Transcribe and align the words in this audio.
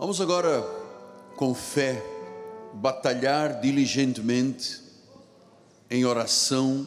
Vamos 0.00 0.20
agora, 0.20 0.62
com 1.34 1.52
fé, 1.52 2.00
batalhar 2.72 3.60
diligentemente 3.60 4.80
em 5.90 6.04
oração, 6.04 6.86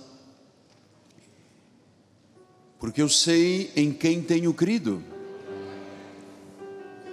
porque 2.79 3.01
eu 3.01 3.09
sei 3.09 3.69
em 3.75 3.91
quem 3.91 4.21
tenho 4.21 4.53
crido. 4.53 5.03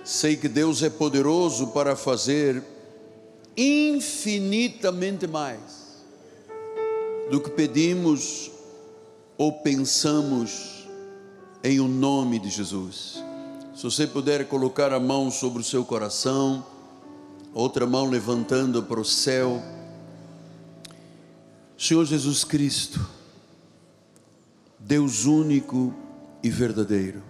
Sei 0.05 0.37
que 0.37 0.47
Deus 0.47 0.85
é 0.85 0.89
poderoso 0.89 1.73
para 1.73 1.97
fazer 1.97 2.63
infinitamente 3.57 5.27
mais 5.27 6.05
do 7.29 7.41
que 7.41 7.51
pedimos 7.51 8.53
ou 9.37 9.53
pensamos 9.53 10.87
em 11.65 11.81
o 11.81 11.89
nome 11.89 12.39
de 12.39 12.51
Jesus. 12.51 13.28
Se 13.79 13.85
você 13.85 14.09
puder 14.09 14.49
colocar 14.49 14.93
a 14.93 14.99
mão 14.99 15.31
sobre 15.31 15.61
o 15.61 15.65
seu 15.65 15.85
coração, 15.85 16.67
outra 17.55 17.87
mão 17.87 18.11
levantando 18.11 18.83
para 18.83 18.99
o 18.99 19.05
céu. 19.05 19.63
Senhor 21.79 22.05
Jesus 22.05 22.43
Cristo, 22.43 23.09
Deus 24.81 25.27
único 25.27 25.95
e 26.43 26.51
verdadeiro, 26.51 27.23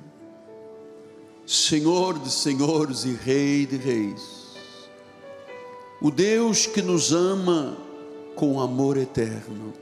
Senhor 1.46 2.18
de 2.18 2.30
senhores 2.30 3.04
e 3.04 3.12
Rei 3.12 3.66
de 3.66 3.76
reis, 3.76 4.56
o 6.00 6.10
Deus 6.10 6.64
que 6.64 6.80
nos 6.80 7.12
ama 7.12 7.76
com 8.34 8.58
amor 8.58 8.96
eterno, 8.96 9.74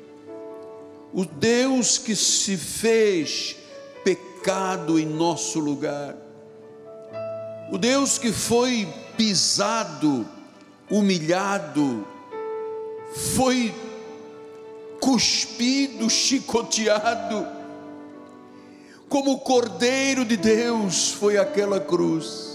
o 1.14 1.24
Deus 1.24 1.96
que 1.96 2.16
se 2.16 2.56
fez 2.56 3.55
pecado 4.02 4.98
em 4.98 5.06
nosso 5.06 5.60
lugar, 5.60 6.25
o 7.70 7.79
Deus 7.79 8.19
que 8.19 8.33
foi 8.33 8.88
pisado, 9.16 10.27
humilhado, 10.91 12.06
foi 13.34 13.75
cuspido, 15.00 16.08
chicoteado, 16.08 17.47
como 19.08 19.33
o 19.33 19.41
Cordeiro 19.41 20.25
de 20.25 20.36
Deus 20.36 21.12
foi 21.12 21.39
aquela 21.39 21.81
cruz. 21.81 22.47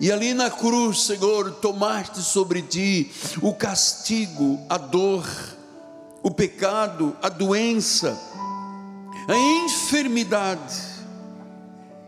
E 0.00 0.10
ali 0.10 0.34
na 0.34 0.50
cruz, 0.50 1.02
Senhor, 1.02 1.52
tomaste 1.52 2.20
sobre 2.20 2.62
ti 2.62 3.10
o 3.40 3.54
castigo, 3.54 4.60
a 4.68 4.76
dor, 4.76 5.24
o 6.22 6.30
pecado, 6.30 7.16
a 7.22 7.28
doença, 7.28 8.18
a 9.28 9.36
enfermidade 9.64 10.93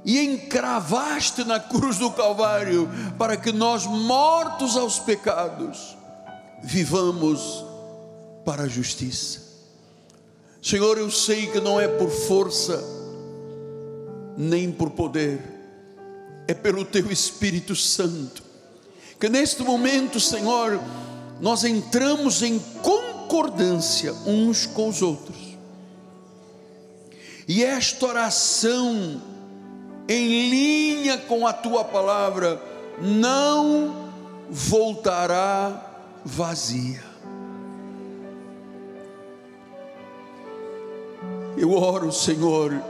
e 0.06 0.20
encravaste 0.20 1.42
na 1.42 1.58
cruz 1.58 1.98
do 1.98 2.12
Calvário, 2.12 2.88
para 3.18 3.36
que 3.36 3.50
nós, 3.50 3.84
mortos 3.84 4.76
aos 4.76 5.00
pecados, 5.00 5.96
vivamos 6.62 7.64
para 8.44 8.62
a 8.62 8.68
justiça. 8.68 9.40
Senhor, 10.62 10.96
eu 10.96 11.10
sei 11.10 11.48
que 11.48 11.60
não 11.60 11.80
é 11.80 11.88
por 11.88 12.08
força, 12.08 12.82
nem 14.36 14.70
por 14.70 14.90
poder, 14.90 15.42
é 16.46 16.54
pelo 16.54 16.84
Teu 16.84 17.10
Espírito 17.10 17.74
Santo, 17.74 18.44
que 19.18 19.28
neste 19.28 19.64
momento, 19.64 20.20
Senhor, 20.20 20.80
nós 21.40 21.64
entramos 21.64 22.42
em 22.42 22.60
concordância 22.80 24.12
uns 24.24 24.66
com 24.66 24.88
os 24.88 25.02
outros, 25.02 25.36
e 27.48 27.64
esta 27.64 28.06
oração, 28.06 29.20
em 30.08 30.48
linha 30.48 31.18
com 31.18 31.46
a 31.46 31.52
tua 31.52 31.84
palavra, 31.84 32.58
não 33.00 34.10
voltará 34.48 35.82
vazia. 36.24 37.04
Eu 41.56 41.72
oro, 41.72 42.12
Senhor, 42.12 42.80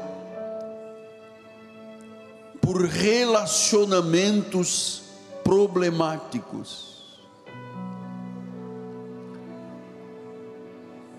por 2.61 2.85
relacionamentos 2.85 5.03
problemáticos. 5.45 6.97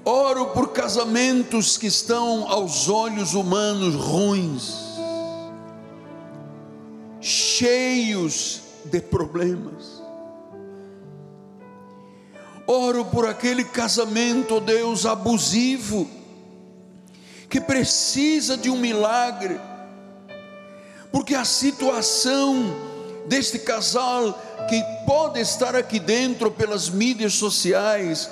Oro 0.03 0.47
por 0.47 0.71
casamentos 0.71 1.77
que 1.77 1.87
estão 1.87 2.49
aos 2.49 2.89
olhos 2.89 3.33
humanos 3.33 3.95
ruins 3.95 4.86
cheios 7.57 8.61
de 8.85 9.01
problemas. 9.01 10.03
Oro 12.67 13.05
por 13.05 13.27
aquele 13.27 13.63
casamento, 13.63 14.59
Deus, 14.59 15.05
abusivo, 15.05 16.07
que 17.49 17.59
precisa 17.61 18.57
de 18.57 18.69
um 18.69 18.77
milagre, 18.77 19.59
porque 21.11 21.33
a 21.33 21.45
situação 21.45 22.75
deste 23.25 23.59
casal 23.59 24.39
que 24.69 24.83
pode 25.05 25.39
estar 25.39 25.75
aqui 25.75 25.99
dentro 25.99 26.51
pelas 26.51 26.89
mídias 26.89 27.33
sociais 27.33 28.29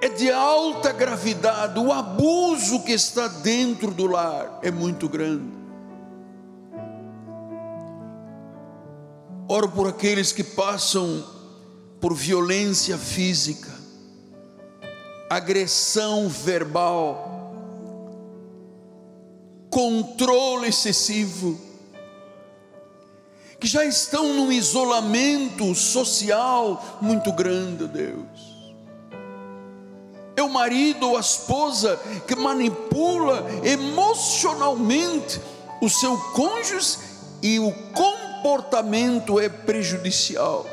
é 0.00 0.08
de 0.08 0.30
alta 0.30 0.92
gravidade, 0.92 1.78
o 1.78 1.92
abuso 1.92 2.82
que 2.84 2.92
está 2.92 3.26
dentro 3.26 3.90
do 3.90 4.06
lar 4.06 4.60
é 4.62 4.70
muito 4.70 5.08
grande. 5.08 5.63
Oro 9.54 9.68
por 9.68 9.86
aqueles 9.86 10.32
que 10.32 10.42
passam 10.42 11.24
por 12.00 12.12
violência 12.12 12.98
física, 12.98 13.70
agressão 15.30 16.28
verbal, 16.28 17.54
controle 19.70 20.66
excessivo, 20.66 21.56
que 23.60 23.68
já 23.68 23.84
estão 23.84 24.34
num 24.34 24.50
isolamento 24.50 25.72
social 25.72 26.98
muito 27.00 27.30
grande, 27.30 27.86
Deus. 27.86 28.74
É 30.34 30.42
o 30.42 30.50
marido 30.50 31.10
ou 31.10 31.16
a 31.16 31.20
esposa 31.20 31.96
que 32.26 32.34
manipula 32.34 33.46
emocionalmente 33.62 35.40
o 35.80 35.88
seu 35.88 36.18
cônjuge 36.32 36.98
e 37.40 37.60
o 37.60 37.70
cônjuge 37.92 38.23
comportamento 38.44 39.40
é 39.40 39.48
prejudicial. 39.48 40.66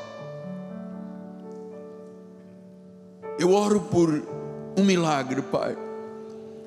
Eu 3.39 3.53
oro 3.53 3.79
por 3.79 4.27
um 4.77 4.83
milagre, 4.83 5.41
Pai, 5.41 5.77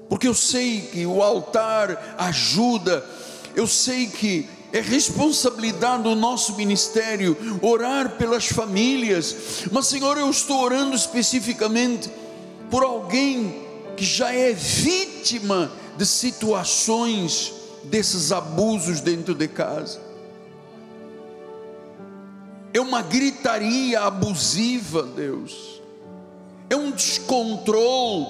porque 0.08 0.26
eu 0.26 0.32
sei 0.32 0.80
que 0.80 1.04
o 1.04 1.22
altar 1.22 2.16
ajuda, 2.16 3.04
eu 3.54 3.66
sei 3.66 4.06
que 4.06 4.48
é 4.72 4.80
responsabilidade 4.80 6.04
do 6.04 6.14
nosso 6.14 6.56
ministério 6.56 7.36
orar 7.60 8.16
pelas 8.16 8.46
famílias, 8.46 9.66
mas 9.70 9.86
Senhor, 9.86 10.16
eu 10.16 10.30
estou 10.30 10.58
orando 10.62 10.96
especificamente 10.96 12.10
por 12.70 12.82
alguém 12.82 13.62
que 13.94 14.06
já 14.06 14.32
é 14.32 14.54
vítima 14.54 15.70
de 15.98 16.06
situações 16.06 17.52
desses 17.84 18.32
abusos 18.32 19.02
dentro 19.02 19.34
de 19.34 19.46
casa 19.46 20.03
é 22.74 22.80
uma 22.80 23.02
gritaria 23.02 24.00
abusiva, 24.00 25.04
Deus, 25.04 25.80
é 26.68 26.74
um 26.74 26.90
descontrole 26.90 28.26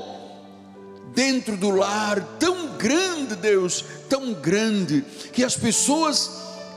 dentro 1.14 1.56
do 1.56 1.70
lar 1.70 2.20
tão 2.38 2.76
grande, 2.76 3.36
Deus, 3.36 3.82
tão 4.06 4.34
grande, 4.34 5.02
que 5.32 5.42
as 5.42 5.56
pessoas 5.56 6.30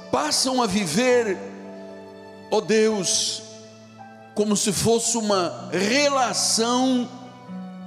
passam 0.10 0.64
a 0.64 0.66
viver, 0.66 1.38
ó 2.50 2.58
oh 2.58 2.62
Deus, 2.62 3.44
como 4.34 4.56
se 4.56 4.72
fosse 4.72 5.18
uma 5.18 5.70
relação 5.70 7.10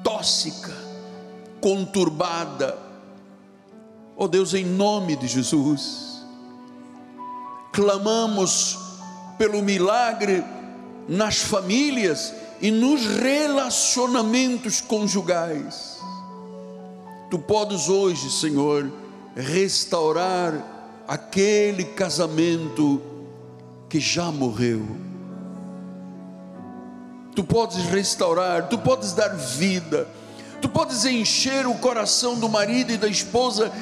tóxica, 0.04 0.76
conturbada. 1.58 2.76
Ó 4.14 4.24
oh 4.24 4.28
Deus, 4.28 4.52
em 4.52 4.64
nome 4.66 5.16
de 5.16 5.26
Jesus, 5.26 6.22
clamamos 7.72 8.79
pelo 9.40 9.62
milagre 9.62 10.44
nas 11.08 11.38
famílias 11.38 12.34
e 12.60 12.70
nos 12.70 13.06
relacionamentos 13.06 14.82
conjugais. 14.82 15.98
Tu 17.30 17.38
podes 17.38 17.88
hoje, 17.88 18.30
Senhor, 18.30 18.92
restaurar 19.34 21.02
aquele 21.08 21.84
casamento 21.84 23.00
que 23.88 23.98
já 23.98 24.30
morreu. 24.30 24.86
Tu 27.34 27.42
podes 27.42 27.86
restaurar, 27.86 28.68
tu 28.68 28.76
podes 28.76 29.14
dar 29.14 29.34
vida, 29.34 30.06
Tu 30.60 30.68
podes 30.68 31.06
encher 31.06 31.66
o 31.66 31.72
coração 31.76 32.38
do 32.38 32.46
marido 32.46 32.92
e 32.92 32.98
da 32.98 33.08
esposa 33.08 33.72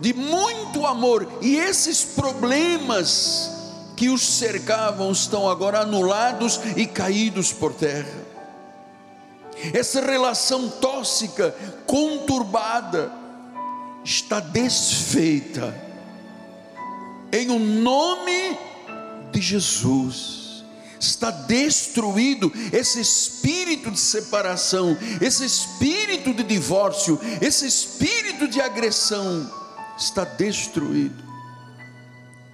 de 0.00 0.14
muito 0.14 0.86
amor, 0.86 1.28
e 1.42 1.56
esses 1.56 2.02
problemas 2.02 3.61
que 4.02 4.08
os 4.08 4.20
cercavam 4.20 5.12
estão 5.12 5.48
agora 5.48 5.82
anulados 5.82 6.58
e 6.76 6.88
caídos 6.88 7.52
por 7.52 7.72
terra. 7.72 8.18
Essa 9.72 10.00
relação 10.00 10.68
tóxica, 10.68 11.54
conturbada, 11.86 13.12
está 14.04 14.40
desfeita, 14.40 15.72
em 17.32 17.48
o 17.50 17.60
nome 17.60 18.58
de 19.30 19.40
Jesus 19.40 20.64
está 20.98 21.30
destruído 21.30 22.52
esse 22.72 23.00
espírito 23.00 23.88
de 23.88 24.00
separação, 24.00 24.98
esse 25.20 25.44
espírito 25.44 26.34
de 26.34 26.42
divórcio, 26.42 27.20
esse 27.40 27.68
espírito 27.68 28.48
de 28.48 28.60
agressão 28.60 29.48
está 29.96 30.24
destruído. 30.24 31.22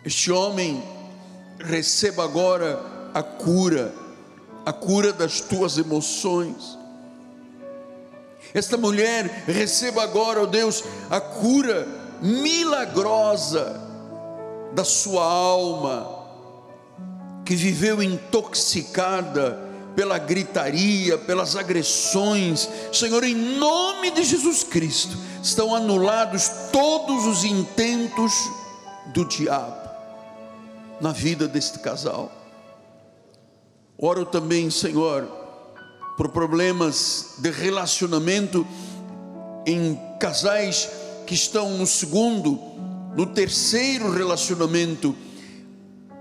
Este 0.05 0.31
homem 0.31 0.98
receba 1.61 2.25
agora 2.25 2.81
a 3.13 3.23
cura, 3.23 3.93
a 4.65 4.73
cura 4.73 5.13
das 5.13 5.41
tuas 5.41 5.79
emoções. 5.79 6.79
Esta 8.55 8.77
mulher 8.77 9.45
receba 9.47 10.03
agora, 10.03 10.41
ó 10.41 10.45
oh 10.45 10.47
Deus, 10.47 10.83
a 11.11 11.21
cura 11.21 11.87
milagrosa 12.23 13.81
da 14.73 14.85
sua 14.85 15.25
alma 15.25 16.17
que 17.45 17.55
viveu 17.55 18.03
intoxicada 18.03 19.67
pela 19.95 20.19
gritaria, 20.19 21.19
pelas 21.19 21.57
agressões. 21.57 22.69
Senhor, 22.93 23.25
em 23.25 23.35
nome 23.35 24.11
de 24.11 24.23
Jesus 24.23 24.63
Cristo, 24.63 25.17
estão 25.43 25.75
anulados 25.75 26.51
todos 26.73 27.27
os 27.27 27.45
intentos 27.45 28.33
do 29.07 29.25
diabo 29.25 29.88
na 31.01 31.13
vida 31.13 31.47
deste 31.47 31.79
casal. 31.79 32.33
Oro 33.97 34.25
também, 34.25 34.71
Senhor, 34.71 35.25
por 36.17 36.29
problemas 36.31 37.35
de 37.39 37.51
relacionamento 37.51 38.67
em 39.67 39.99
casais 40.19 40.89
que 41.27 41.35
estão 41.35 41.77
no 41.77 41.87
segundo, 41.87 42.59
no 43.17 43.27
terceiro 43.27 44.11
relacionamento 44.11 45.15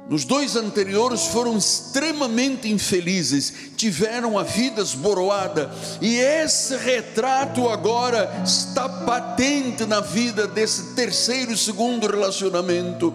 nos 0.10 0.24
dois 0.24 0.56
anteriores 0.56 1.28
foram 1.28 1.58
extremamente 1.58 2.72
infelizes, 2.72 3.72
tiveram 3.76 4.40
a 4.40 4.44
vida 4.44 4.82
esboroada, 4.82 5.70
e 6.02 6.16
esse 6.16 6.78
retrato 6.78 7.68
agora 7.68 8.42
está 8.46 8.88
patente 8.88 9.86
na 9.86 10.00
vida 10.00 10.48
desse 10.48 10.96
terceiro 10.96 11.52
e 11.52 11.58
segundo 11.58 12.08
relacionamento. 12.08 13.14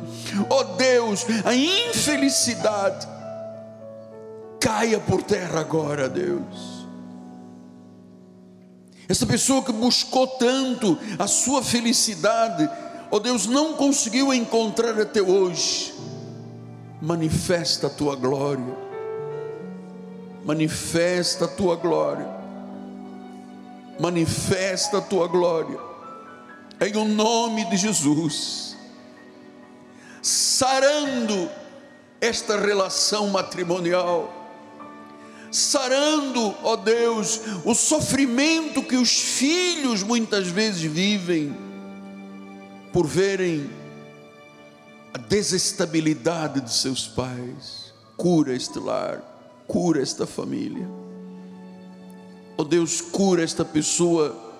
Oh 0.50 0.64
Deus, 0.64 1.24
a 1.44 1.54
infelicidade 1.54 3.08
caia 4.60 5.00
por 5.00 5.22
terra 5.22 5.60
agora, 5.60 6.10
Deus. 6.10 6.82
Essa 9.08 9.26
pessoa 9.26 9.62
que 9.62 9.72
buscou 9.72 10.26
tanto 10.26 10.98
a 11.18 11.26
sua 11.26 11.62
felicidade, 11.62 12.68
oh 13.10 13.18
Deus, 13.18 13.46
não 13.46 13.74
conseguiu 13.74 14.32
encontrar 14.32 15.00
até 15.00 15.22
hoje 15.22 15.92
manifesta 17.02 17.88
a 17.88 17.90
tua 17.90 18.14
glória, 18.14 18.76
manifesta 20.44 21.46
a 21.46 21.48
tua 21.48 21.74
glória, 21.74 22.28
manifesta 23.98 24.98
a 24.98 25.00
tua 25.00 25.26
glória, 25.26 25.80
em 26.80 26.96
o 26.96 27.04
nome 27.04 27.64
de 27.64 27.76
Jesus, 27.76 28.76
sarando 30.22 31.50
esta 32.20 32.56
relação 32.60 33.30
matrimonial, 33.30 34.32
sarando, 35.50 36.54
ó 36.62 36.76
Deus, 36.76 37.40
o 37.64 37.74
sofrimento 37.74 38.80
que 38.80 38.94
os 38.94 39.10
filhos 39.10 40.04
muitas 40.04 40.46
vezes 40.46 40.82
vivem 40.82 41.52
por 42.92 43.08
verem 43.08 43.81
a 45.14 45.18
desestabilidade 45.18 46.60
de 46.60 46.72
seus 46.72 47.06
pais. 47.06 47.92
Cura 48.16 48.54
este 48.54 48.78
lar, 48.78 49.20
cura 49.66 50.00
esta 50.00 50.26
família. 50.26 50.88
Oh 52.56 52.64
Deus, 52.64 53.00
cura 53.00 53.42
esta 53.42 53.64
pessoa 53.64 54.50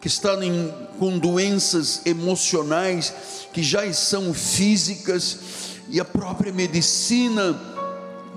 que 0.00 0.06
está 0.06 0.34
em, 0.44 0.72
com 0.98 1.18
doenças 1.18 2.02
emocionais 2.06 3.12
que 3.52 3.62
já 3.62 3.90
são 3.92 4.32
físicas 4.32 5.38
e 5.88 5.98
a 5.98 6.04
própria 6.04 6.52
medicina 6.52 7.77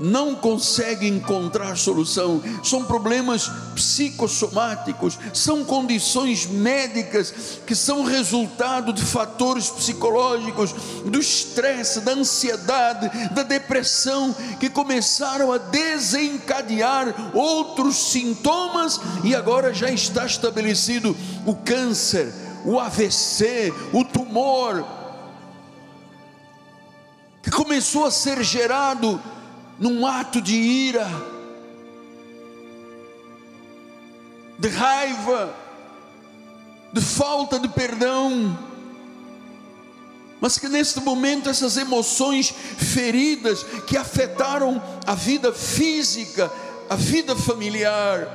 não 0.01 0.33
consegue 0.33 1.07
encontrar 1.07 1.77
solução, 1.77 2.41
são 2.63 2.83
problemas 2.83 3.49
psicossomáticos, 3.75 5.17
são 5.33 5.63
condições 5.63 6.47
médicas 6.47 7.59
que 7.65 7.75
são 7.75 8.03
resultado 8.03 8.91
de 8.91 9.03
fatores 9.03 9.69
psicológicos, 9.69 10.73
do 11.05 11.19
estresse, 11.19 12.01
da 12.01 12.13
ansiedade, 12.13 13.09
da 13.29 13.43
depressão, 13.43 14.35
que 14.59 14.69
começaram 14.69 15.51
a 15.51 15.57
desencadear 15.57 17.31
outros 17.35 17.95
sintomas 18.11 18.99
e 19.23 19.35
agora 19.35 19.73
já 19.73 19.91
está 19.91 20.25
estabelecido 20.25 21.15
o 21.45 21.55
câncer, 21.55 22.33
o 22.65 22.79
AVC, 22.79 23.73
o 23.93 24.03
tumor, 24.03 24.85
que 27.43 27.51
começou 27.51 28.05
a 28.05 28.11
ser 28.11 28.43
gerado 28.43 29.21
num 29.81 30.05
ato 30.05 30.39
de 30.39 30.55
ira, 30.55 31.09
de 34.59 34.69
raiva, 34.69 35.55
de 36.93 37.01
falta 37.01 37.57
de 37.57 37.67
perdão, 37.67 38.55
mas 40.39 40.59
que 40.59 40.69
neste 40.69 40.99
momento 40.99 41.49
essas 41.49 41.77
emoções 41.77 42.51
feridas 42.51 43.63
que 43.87 43.97
afetaram 43.97 44.79
a 45.07 45.15
vida 45.15 45.51
física, 45.51 46.51
a 46.87 46.95
vida 46.95 47.35
familiar, 47.35 48.27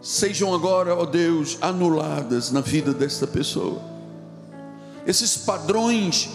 sejam 0.00 0.54
agora, 0.54 0.94
ó 0.94 1.04
Deus, 1.04 1.58
anuladas 1.60 2.52
na 2.52 2.60
vida 2.60 2.94
desta 2.94 3.26
pessoa. 3.26 3.82
Esses 5.04 5.36
padrões 5.36 6.28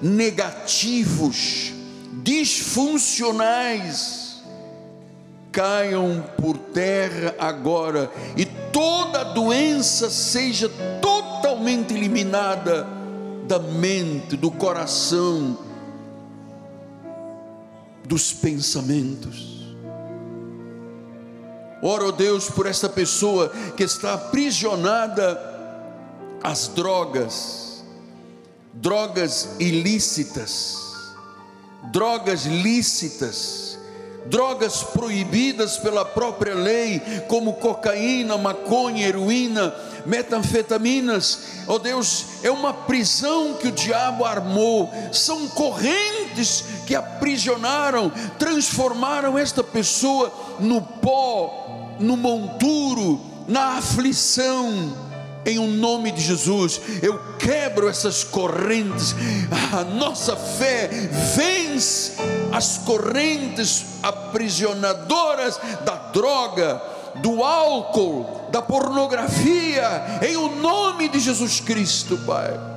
negativos 0.00 1.81
disfuncionais 2.12 4.42
caiam 5.50 6.24
por 6.38 6.56
terra 6.56 7.34
agora 7.38 8.10
e 8.36 8.44
toda 8.44 9.22
doença 9.22 10.10
seja 10.10 10.70
totalmente 11.00 11.94
eliminada 11.94 12.86
da 13.46 13.58
mente, 13.58 14.36
do 14.36 14.50
coração, 14.50 15.58
dos 18.04 18.32
pensamentos. 18.32 19.52
Oro, 21.82 22.08
oh 22.08 22.12
Deus, 22.12 22.48
por 22.48 22.66
essa 22.66 22.88
pessoa 22.88 23.48
que 23.76 23.82
está 23.82 24.14
aprisionada 24.14 25.52
às 26.42 26.68
drogas, 26.68 27.84
drogas 28.72 29.56
ilícitas, 29.58 30.81
drogas 31.84 32.44
lícitas, 32.44 33.78
drogas 34.26 34.82
proibidas 34.82 35.78
pela 35.78 36.04
própria 36.04 36.54
lei, 36.54 37.00
como 37.28 37.54
cocaína, 37.54 38.38
maconha, 38.38 39.06
heroína, 39.06 39.74
metanfetaminas. 40.06 41.64
Oh 41.66 41.78
Deus, 41.78 42.26
é 42.42 42.50
uma 42.50 42.72
prisão 42.72 43.54
que 43.54 43.68
o 43.68 43.72
diabo 43.72 44.24
armou, 44.24 44.92
são 45.12 45.48
correntes 45.48 46.64
que 46.86 46.94
aprisionaram, 46.94 48.10
transformaram 48.38 49.38
esta 49.38 49.62
pessoa 49.64 50.32
no 50.60 50.80
pó, 50.80 51.96
no 51.98 52.16
monturo, 52.16 53.20
na 53.48 53.78
aflição 53.78 55.11
em 55.44 55.58
o 55.58 55.62
um 55.62 55.70
nome 55.70 56.12
de 56.12 56.20
Jesus, 56.20 56.80
eu 57.02 57.18
quebro 57.38 57.88
essas 57.88 58.22
correntes. 58.22 59.14
A 59.72 59.84
nossa 59.84 60.36
fé 60.36 60.88
vence 61.36 62.12
as 62.52 62.78
correntes 62.78 63.84
aprisionadoras 64.02 65.58
da 65.84 65.94
droga, 65.94 66.80
do 67.16 67.42
álcool, 67.42 68.48
da 68.50 68.62
pornografia, 68.62 70.20
em 70.22 70.36
o 70.36 70.46
um 70.46 70.60
nome 70.60 71.08
de 71.08 71.18
Jesus 71.18 71.60
Cristo, 71.60 72.16
Pai. 72.18 72.72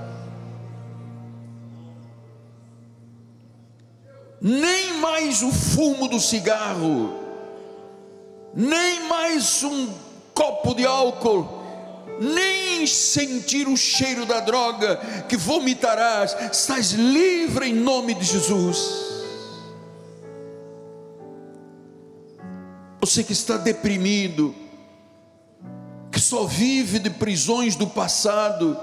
Nem 4.42 5.00
mais 5.00 5.42
o 5.42 5.52
fumo 5.52 6.08
do 6.08 6.20
cigarro, 6.20 7.20
nem 8.54 9.08
mais 9.08 9.64
um 9.64 9.90
copo 10.34 10.76
de 10.76 10.86
álcool, 10.86 11.55
nem 12.20 12.86
sentir 12.88 13.68
o 13.68 13.76
cheiro 13.76 14.26
da 14.26 14.40
droga 14.40 14.98
que 15.28 15.38
vomitarás, 15.38 16.36
estás 16.52 16.92
livre 16.92 17.70
em 17.70 17.74
nome 17.74 18.14
de 18.14 18.26
Jesus. 18.26 19.06
Você 23.00 23.24
que 23.24 23.34
está 23.34 23.58
deprimido, 23.58 24.56
que 26.12 26.20
só 26.20 26.46
vive 26.46 27.00
de 27.00 27.10
prisões 27.10 27.76
do 27.76 27.88
passado, 27.88 28.78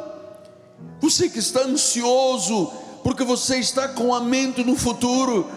você 1.00 1.28
que 1.28 1.38
está 1.38 1.62
ansioso, 1.62 2.72
porque 3.02 3.24
você 3.24 3.56
está 3.56 3.88
com 3.88 4.14
a 4.14 4.20
mente 4.20 4.62
no 4.62 4.76
futuro, 4.76 5.48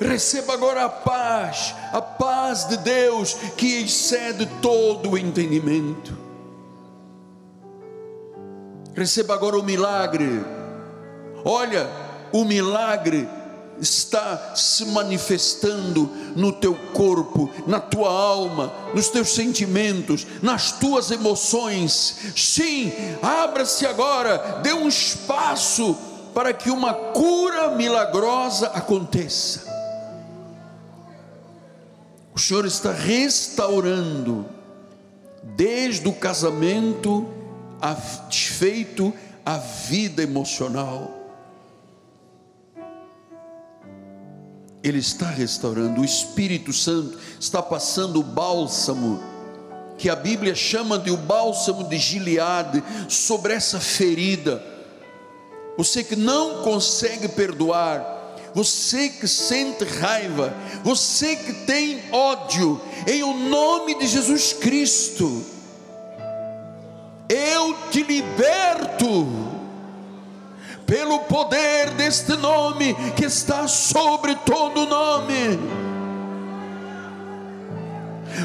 receba 0.00 0.54
agora 0.54 0.86
a 0.86 0.88
paz, 0.88 1.74
a 1.92 2.00
paz 2.00 2.66
de 2.66 2.78
Deus 2.78 3.34
que 3.56 3.82
excede 3.82 4.46
todo 4.60 5.10
o 5.10 5.18
entendimento. 5.18 6.31
Receba 8.94 9.34
agora 9.34 9.58
o 9.58 9.62
milagre. 9.62 10.44
Olha, 11.44 11.88
o 12.32 12.44
milagre 12.44 13.28
está 13.80 14.54
se 14.54 14.84
manifestando 14.86 16.08
no 16.36 16.52
teu 16.52 16.74
corpo, 16.92 17.50
na 17.66 17.80
tua 17.80 18.10
alma, 18.10 18.72
nos 18.94 19.08
teus 19.08 19.34
sentimentos, 19.34 20.26
nas 20.40 20.72
tuas 20.72 21.10
emoções. 21.10 22.16
Sim, 22.36 22.92
abra-se 23.20 23.86
agora, 23.86 24.60
dê 24.62 24.72
um 24.72 24.86
espaço 24.86 25.96
para 26.32 26.52
que 26.52 26.70
uma 26.70 26.94
cura 26.94 27.70
milagrosa 27.72 28.68
aconteça. 28.68 29.70
O 32.34 32.38
Senhor 32.38 32.64
está 32.64 32.92
restaurando, 32.92 34.46
desde 35.42 36.08
o 36.08 36.12
casamento, 36.12 37.26
desfeito 38.28 39.12
a 39.44 39.56
vida 39.56 40.22
emocional. 40.22 41.10
Ele 44.82 44.98
está 44.98 45.26
restaurando, 45.26 46.00
o 46.00 46.04
Espírito 46.04 46.72
Santo 46.72 47.18
está 47.38 47.62
passando 47.62 48.20
o 48.20 48.24
bálsamo, 48.24 49.22
que 49.96 50.08
a 50.08 50.16
Bíblia 50.16 50.54
chama 50.54 50.98
de 50.98 51.10
o 51.10 51.16
bálsamo 51.16 51.88
de 51.88 51.96
Gileade, 51.98 52.82
sobre 53.08 53.54
essa 53.54 53.78
ferida. 53.78 54.62
Você 55.76 56.02
que 56.02 56.16
não 56.16 56.62
consegue 56.62 57.28
perdoar, 57.28 58.36
você 58.54 59.08
que 59.08 59.28
sente 59.28 59.84
raiva, 59.84 60.52
você 60.82 61.36
que 61.36 61.52
tem 61.64 62.02
ódio, 62.12 62.80
em 63.06 63.22
o 63.22 63.32
nome 63.32 63.98
de 63.98 64.06
Jesus 64.06 64.52
Cristo, 64.52 65.44
eu 67.32 67.74
te 67.90 68.02
liberto 68.02 69.26
pelo 70.86 71.20
poder 71.20 71.90
deste 71.92 72.36
nome 72.36 72.94
que 73.16 73.24
está 73.24 73.66
sobre 73.66 74.34
todo 74.36 74.86
nome. 74.86 75.58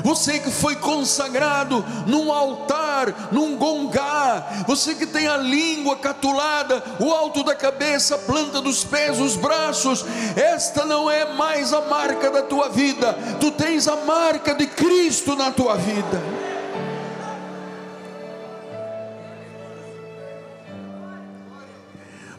Você 0.04 0.40
que 0.40 0.50
foi 0.50 0.76
consagrado 0.76 1.84
num 2.06 2.32
altar, 2.32 3.30
num 3.32 3.58
gongá, 3.58 4.64
você 4.66 4.96
que 4.96 5.06
tem 5.06 5.28
a 5.28 5.38
língua 5.38 5.98
catulada, 5.98 6.84
o 7.00 7.12
alto 7.12 7.44
da 7.44 7.56
cabeça, 7.56 8.16
a 8.16 8.20
planta 8.20 8.62
dos 8.62 8.84
pés, 8.84 9.20
os 9.20 9.36
braços, 9.36 10.06
esta 10.36 10.86
não 10.86 11.10
é 11.10 11.34
mais 11.34 11.74
a 11.74 11.82
marca 11.82 12.30
da 12.30 12.44
tua 12.44 12.70
vida, 12.70 13.14
tu 13.40 13.52
tens 13.52 13.88
a 13.88 13.96
marca 13.98 14.54
de 14.54 14.68
Cristo 14.68 15.36
na 15.36 15.52
tua 15.52 15.76
vida. 15.76 16.22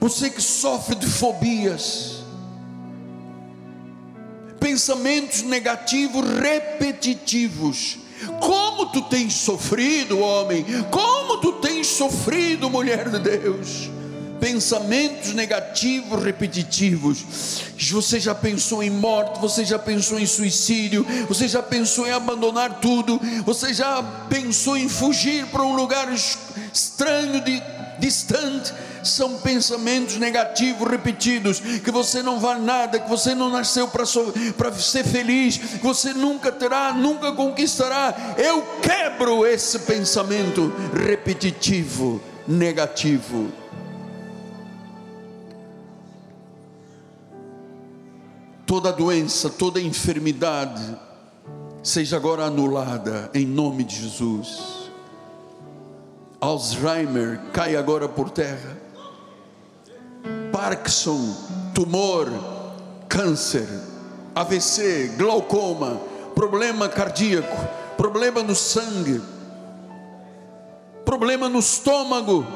Você 0.00 0.30
que 0.30 0.40
sofre 0.40 0.94
de 0.94 1.06
fobias, 1.06 2.18
pensamentos 4.60 5.42
negativos 5.42 6.24
repetitivos. 6.38 7.98
Como 8.40 8.86
tu 8.86 9.02
tens 9.02 9.34
sofrido, 9.34 10.20
homem? 10.20 10.64
Como 10.90 11.38
tu 11.38 11.54
tens 11.54 11.86
sofrido, 11.86 12.70
mulher 12.70 13.08
de 13.08 13.18
Deus? 13.18 13.90
Pensamentos 14.40 15.34
negativos 15.34 16.22
repetitivos. 16.22 17.24
Você 17.76 18.20
já 18.20 18.34
pensou 18.34 18.82
em 18.82 18.90
morte, 18.90 19.40
você 19.40 19.64
já 19.64 19.78
pensou 19.80 20.18
em 20.18 20.26
suicídio, 20.26 21.04
você 21.28 21.48
já 21.48 21.62
pensou 21.62 22.06
em 22.06 22.12
abandonar 22.12 22.80
tudo, 22.80 23.20
você 23.44 23.74
já 23.74 24.00
pensou 24.28 24.76
em 24.76 24.88
fugir 24.88 25.46
para 25.46 25.62
um 25.62 25.74
lugar 25.74 26.08
estranho, 26.72 27.40
de, 27.40 27.60
distante 27.98 28.72
são 29.10 29.38
pensamentos 29.38 30.16
negativos 30.16 30.88
repetidos, 30.88 31.60
que 31.60 31.90
você 31.90 32.22
não 32.22 32.38
vale 32.38 32.60
nada, 32.60 32.98
que 32.98 33.08
você 33.08 33.34
não 33.34 33.50
nasceu 33.50 33.88
para 33.88 34.04
ser 34.72 35.04
feliz, 35.04 35.56
que 35.56 35.82
você 35.82 36.12
nunca 36.12 36.52
terá, 36.52 36.92
nunca 36.92 37.32
conquistará. 37.32 38.14
Eu 38.36 38.62
quebro 38.80 39.46
esse 39.46 39.80
pensamento 39.80 40.72
repetitivo, 40.94 42.20
negativo. 42.46 43.52
Toda 48.66 48.92
doença, 48.92 49.48
toda 49.48 49.80
enfermidade, 49.80 50.96
seja 51.82 52.16
agora 52.16 52.44
anulada 52.44 53.30
em 53.32 53.46
nome 53.46 53.82
de 53.82 54.02
Jesus. 54.02 54.90
Alzheimer 56.40 57.40
cai 57.52 57.74
agora 57.74 58.08
por 58.08 58.30
terra. 58.30 58.76
Parkinson, 60.68 61.34
tumor, 61.74 62.28
câncer, 63.08 63.66
AVC, 64.34 65.14
glaucoma, 65.16 65.98
problema 66.34 66.90
cardíaco, 66.90 67.56
problema 67.96 68.42
no 68.42 68.54
sangue, 68.54 69.22
problema 71.06 71.48
no 71.48 71.58
estômago. 71.58 72.46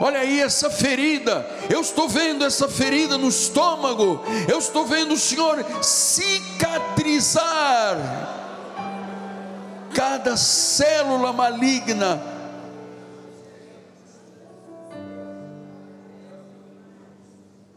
Olha 0.00 0.20
aí 0.20 0.40
essa 0.40 0.70
ferida, 0.70 1.44
eu 1.68 1.80
estou 1.80 2.08
vendo 2.08 2.44
essa 2.44 2.68
ferida 2.68 3.18
no 3.18 3.26
estômago, 3.26 4.22
eu 4.48 4.60
estou 4.60 4.86
vendo 4.86 5.14
o 5.14 5.18
Senhor 5.18 5.66
cicatrizar 5.82 7.42
cada 9.92 10.36
célula 10.36 11.32
maligna 11.32 12.35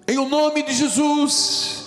em 0.09 0.17
o 0.17 0.27
nome 0.27 0.63
de 0.63 0.73
Jesus. 0.73 1.83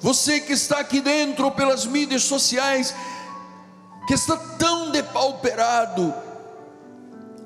Você 0.00 0.40
que 0.40 0.52
está 0.52 0.80
aqui 0.80 1.00
dentro 1.00 1.50
pelas 1.52 1.86
mídias 1.86 2.24
sociais, 2.24 2.92
que 4.08 4.14
está 4.14 4.36
tão 4.36 4.90
depauperado, 4.90 6.12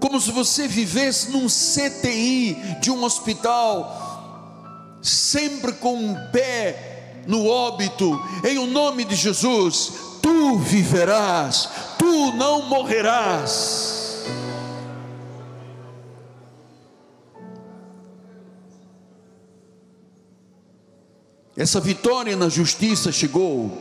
como 0.00 0.18
se 0.18 0.32
você 0.32 0.66
vivesse 0.66 1.30
num 1.30 1.46
CTI 1.46 2.54
de 2.80 2.90
um 2.90 3.04
hospital, 3.04 4.98
sempre 5.02 5.72
com 5.72 5.94
um 5.94 6.14
pé 6.32 7.22
no 7.26 7.46
óbito, 7.46 8.18
em 8.44 8.56
o 8.56 8.66
nome 8.66 9.04
de 9.04 9.14
Jesus, 9.14 9.92
tu 10.22 10.56
viverás, 10.56 11.68
tu 11.98 12.32
não 12.32 12.62
morrerás. 12.62 13.98
Essa 21.59 21.81
vitória 21.81 22.37
na 22.37 22.49
justiça 22.49 23.11
chegou. 23.11 23.77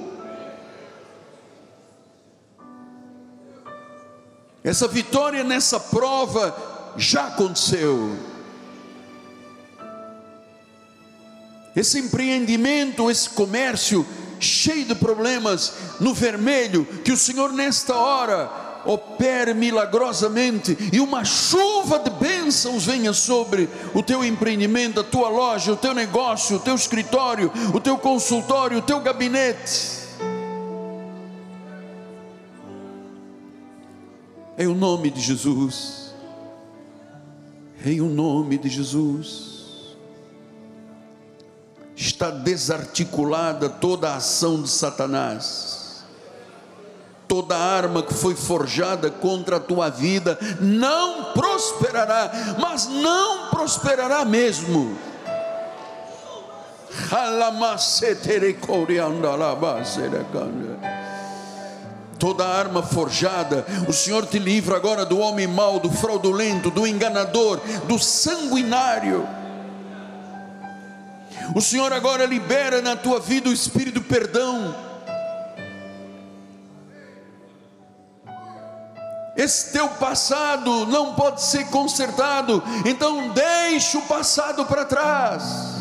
Essa 4.64 4.88
vitória 4.88 5.44
nessa 5.44 5.80
prova 5.80 6.96
já 6.98 7.28
aconteceu. 7.28 8.18
Esse 11.76 12.00
empreendimento, 12.00 13.12
esse 13.12 13.30
comércio 13.30 14.04
cheio 14.40 14.86
de 14.86 14.96
problemas 14.96 15.74
no 16.00 16.16
vermelho, 16.16 16.84
que 17.06 17.12
o 17.12 17.18
Senhor 17.18 17.54
nesta 17.54 17.96
hora 17.96 18.67
opere 18.88 19.54
milagrosamente 19.54 20.78
e 20.92 21.00
uma 21.00 21.26
chuva 21.26 22.00
de 22.00 22.10
bênçãos 22.10 22.86
venha 22.86 23.12
sobre 23.14 23.70
o 23.94 24.02
teu 24.02 24.24
empreendimento, 24.24 25.02
a 25.02 25.04
tua 25.04 25.30
loja, 25.30 25.74
o 25.74 25.78
teu 25.78 25.94
negócio, 25.94 26.56
o 26.56 26.60
teu 26.60 26.74
escritório, 26.74 27.52
o 27.74 27.80
teu 27.80 27.98
consultório, 27.98 28.78
o 28.78 28.82
teu 28.82 29.00
gabinete. 29.02 29.98
Em 34.58 34.66
o 34.66 34.74
nome 34.74 35.12
de 35.12 35.22
Jesus. 35.22 36.14
Em 37.86 38.02
o 38.02 38.08
nome 38.08 38.58
de 38.58 38.70
Jesus. 38.70 39.58
Está 41.96 42.32
desarticulada 42.32 43.70
toda 43.70 44.12
a 44.12 44.16
ação 44.16 44.62
de 44.62 44.70
Satanás 44.70 45.87
toda 47.28 47.58
arma 47.58 48.02
que 48.02 48.14
foi 48.14 48.36
forjada 48.36 49.12
contra 49.12 49.58
a 49.58 49.60
tua 49.60 49.90
vida 49.90 50.38
não 50.60 51.34
prosperará, 51.34 52.32
mas 52.60 52.88
não 52.88 53.50
prosperará 53.50 54.24
mesmo. 54.24 54.98
Toda 62.18 62.48
arma 62.48 62.82
forjada, 62.82 63.66
o 63.88 63.94
Senhor 63.94 64.26
te 64.26 64.40
livra 64.40 64.76
agora 64.76 65.06
do 65.06 65.20
homem 65.20 65.46
mau, 65.46 65.80
do 65.80 65.92
fraudulento, 65.92 66.72
do 66.72 66.88
enganador, 66.88 67.60
do 67.88 68.00
sanguinário. 68.00 69.28
O 71.56 71.62
Senhor 71.62 71.94
agora 71.94 72.26
libera 72.26 72.82
na 72.82 72.96
tua 72.96 73.20
vida 73.20 73.50
o 73.50 73.54
espírito 73.54 74.02
perdão 74.02 74.88
Esse 79.38 79.72
teu 79.72 79.88
passado 79.88 80.88
não 80.88 81.14
pode 81.14 81.44
ser 81.44 81.68
consertado, 81.68 82.64
então 82.86 83.30
deixe 83.30 83.96
o 83.96 84.02
passado 84.02 84.66
para 84.66 84.84
trás. 84.84 85.78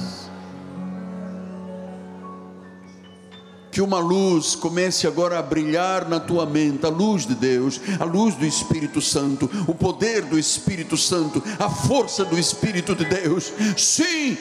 que 3.77 3.83
uma 3.83 3.99
luz 3.99 4.55
comece 4.55 5.07
agora 5.07 5.39
a 5.39 5.43
brilhar 5.43 6.09
na 6.09 6.19
tua 6.19 6.47
mente, 6.47 6.87
a 6.87 6.89
luz 6.89 7.27
de 7.27 7.35
Deus, 7.35 7.79
a 8.01 8.05
luz 8.05 8.35
do 8.35 8.47
Espírito 8.47 9.03
Santo, 9.03 9.51
o 9.69 9.75
poder 9.75 10.23
do 10.23 10.39
Espírito 10.39 10.97
Santo, 10.97 11.45
a 11.59 11.69
força 11.69 12.25
do 12.25 12.39
Espírito 12.39 12.95
de 12.95 13.05
Deus. 13.05 13.53
Sim, 13.77 14.39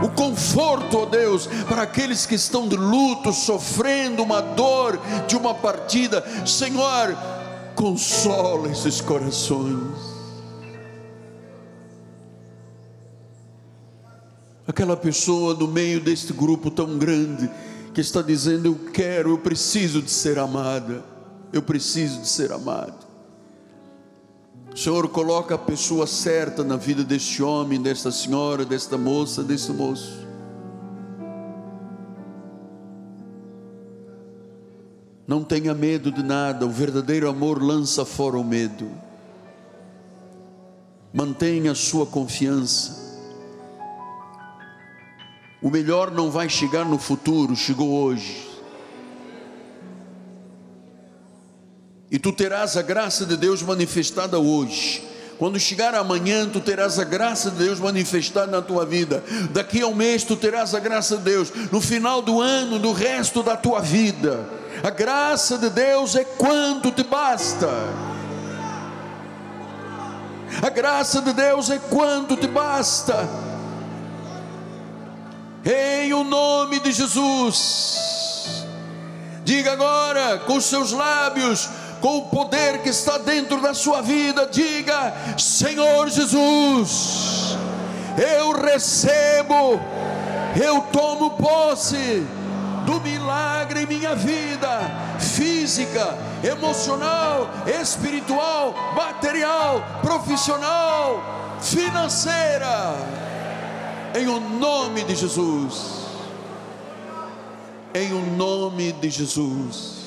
o 0.00 0.08
conforto, 0.10 0.96
ó 0.96 1.06
Deus, 1.06 1.48
para 1.68 1.82
aqueles 1.82 2.24
que 2.24 2.36
estão 2.36 2.68
de 2.68 2.76
luto, 2.76 3.32
sofrendo 3.32 4.22
uma 4.22 4.40
dor 4.40 5.00
de 5.26 5.36
uma 5.36 5.54
partida. 5.54 6.24
Senhor, 6.46 7.16
consola 7.78 8.68
esses 8.72 9.00
corações. 9.00 10.18
Aquela 14.66 14.96
pessoa 14.96 15.54
no 15.54 15.68
meio 15.68 16.00
deste 16.00 16.32
grupo 16.32 16.72
tão 16.72 16.98
grande 16.98 17.48
que 17.94 18.00
está 18.00 18.20
dizendo: 18.20 18.66
Eu 18.66 18.74
quero, 18.92 19.30
eu 19.30 19.38
preciso 19.38 20.02
de 20.02 20.10
ser 20.10 20.40
amada, 20.40 21.04
eu 21.52 21.62
preciso 21.62 22.20
de 22.20 22.28
ser 22.28 22.50
amado. 22.50 23.06
Senhor 24.74 25.08
coloca 25.08 25.54
a 25.54 25.58
pessoa 25.58 26.06
certa 26.06 26.64
na 26.64 26.76
vida 26.76 27.04
deste 27.04 27.42
homem, 27.42 27.80
desta 27.80 28.10
senhora, 28.10 28.64
desta 28.64 28.98
moça, 28.98 29.42
deste 29.42 29.72
moço. 29.72 30.27
Não 35.28 35.44
tenha 35.44 35.74
medo 35.74 36.10
de 36.10 36.22
nada, 36.22 36.64
o 36.64 36.70
verdadeiro 36.70 37.28
amor 37.28 37.62
lança 37.62 38.02
fora 38.06 38.38
o 38.38 38.42
medo. 38.42 38.90
Mantenha 41.12 41.72
a 41.72 41.74
sua 41.74 42.06
confiança. 42.06 42.96
O 45.60 45.68
melhor 45.68 46.10
não 46.10 46.30
vai 46.30 46.48
chegar 46.48 46.86
no 46.86 46.98
futuro, 46.98 47.54
chegou 47.54 47.90
hoje. 47.90 48.48
E 52.10 52.18
tu 52.18 52.32
terás 52.32 52.78
a 52.78 52.82
graça 52.82 53.26
de 53.26 53.36
Deus 53.36 53.62
manifestada 53.62 54.38
hoje. 54.38 55.06
Quando 55.38 55.60
chegar 55.60 55.94
amanhã, 55.94 56.48
tu 56.48 56.58
terás 56.58 56.98
a 56.98 57.04
graça 57.04 57.50
de 57.50 57.58
Deus 57.58 57.78
manifestada 57.78 58.50
na 58.50 58.62
tua 58.62 58.86
vida. 58.86 59.22
Daqui 59.50 59.82
a 59.82 59.86
um 59.88 59.94
mês, 59.94 60.24
tu 60.24 60.36
terás 60.36 60.74
a 60.74 60.80
graça 60.80 61.18
de 61.18 61.24
Deus. 61.24 61.52
No 61.70 61.82
final 61.82 62.22
do 62.22 62.40
ano, 62.40 62.78
no 62.78 62.92
resto 62.92 63.42
da 63.42 63.58
tua 63.58 63.80
vida 63.82 64.56
a 64.82 64.90
graça 64.90 65.58
de 65.58 65.70
Deus 65.70 66.14
é 66.14 66.24
quanto 66.24 66.90
te 66.92 67.02
basta. 67.02 67.68
A 70.62 70.70
graça 70.70 71.20
de 71.22 71.32
Deus 71.32 71.70
é 71.70 71.78
quanto 71.78 72.36
te 72.36 72.46
basta. 72.46 73.28
Em 75.64 76.12
o 76.12 76.24
nome 76.24 76.80
de 76.80 76.92
Jesus. 76.92 78.64
Diga 79.44 79.72
agora 79.72 80.38
com 80.40 80.60
seus 80.60 80.92
lábios, 80.92 81.68
com 82.00 82.18
o 82.18 82.28
poder 82.28 82.78
que 82.82 82.88
está 82.90 83.18
dentro 83.18 83.60
da 83.60 83.74
sua 83.74 84.00
vida, 84.00 84.46
diga: 84.46 85.14
Senhor 85.38 86.08
Jesus, 86.08 87.56
eu 88.16 88.52
recebo, 88.52 89.80
eu 90.62 90.80
tomo 90.92 91.30
posse 91.32 92.26
do 92.84 93.00
milagre 93.00 93.17
em 93.76 93.86
minha 93.86 94.14
vida 94.14 94.68
física, 95.18 96.16
emocional, 96.42 97.50
espiritual, 97.80 98.74
material, 98.94 99.82
profissional, 100.00 101.58
financeira. 101.60 102.94
Em 104.14 104.26
o 104.28 104.40
nome 104.40 105.02
de 105.04 105.14
Jesus. 105.14 105.98
Em 107.94 108.12
o 108.12 108.20
nome 108.36 108.92
de 108.92 109.10
Jesus. 109.10 109.98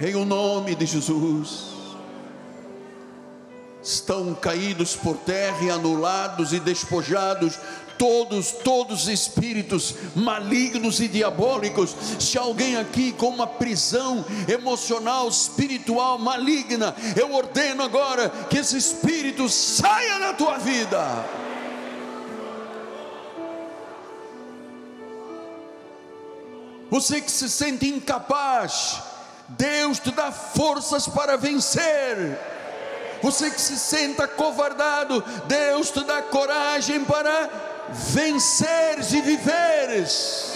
Em 0.00 0.14
o 0.14 0.24
nome 0.24 0.74
de 0.74 0.86
Jesus. 0.86 1.72
Estão 3.82 4.32
caídos 4.34 4.94
por 4.94 5.16
terra 5.16 5.64
e 5.64 5.70
anulados 5.70 6.52
e 6.52 6.60
despojados 6.60 7.58
todos, 8.02 8.50
todos 8.50 9.02
os 9.02 9.08
espíritos 9.08 9.94
malignos 10.16 10.98
e 10.98 11.06
diabólicos. 11.06 11.94
Se 12.18 12.36
alguém 12.36 12.76
aqui 12.76 13.12
com 13.12 13.28
uma 13.28 13.46
prisão 13.46 14.24
emocional, 14.48 15.28
espiritual 15.28 16.18
maligna, 16.18 16.96
eu 17.14 17.32
ordeno 17.32 17.84
agora 17.84 18.28
que 18.50 18.58
esse 18.58 18.76
espírito 18.76 19.48
saia 19.48 20.18
da 20.18 20.34
tua 20.34 20.58
vida. 20.58 21.00
Você 26.90 27.20
que 27.20 27.30
se 27.30 27.48
sente 27.48 27.86
incapaz, 27.86 29.00
Deus 29.50 30.00
te 30.00 30.10
dá 30.10 30.32
forças 30.32 31.06
para 31.06 31.36
vencer. 31.36 32.36
Você 33.22 33.48
que 33.48 33.60
se 33.60 33.78
senta 33.78 34.26
covardado, 34.26 35.22
Deus 35.46 35.92
te 35.92 36.02
dá 36.02 36.20
coragem 36.20 37.04
para 37.04 37.70
venceres 37.92 39.12
e 39.12 39.20
viveres. 39.20 40.52